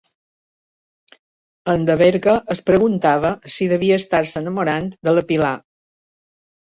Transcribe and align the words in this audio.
En 1.73 1.83
Deberga 1.89 2.33
es 2.55 2.61
preguntava 2.69 3.33
si 3.57 3.67
devia 3.73 3.99
estar-se 4.03 4.41
enamorant 4.45 4.89
de 5.09 5.15
la 5.19 5.25
Pilar. 5.33 5.53